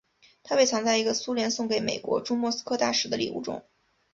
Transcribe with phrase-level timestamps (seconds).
[0.41, 3.63] 它被藏在一个苏联送给美国驻莫斯科大使的礼物中。